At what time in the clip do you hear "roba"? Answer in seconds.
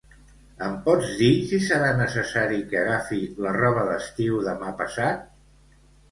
3.57-3.83